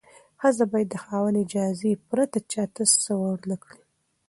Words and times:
ښځه 0.41 0.65
باید 0.71 0.89
د 0.91 0.95
خاوند 1.03 1.37
اجازې 1.45 1.91
پرته 2.09 2.37
چا 2.51 2.63
ته 2.73 2.83
څه 3.03 3.11
ورنکړي. 3.23 3.81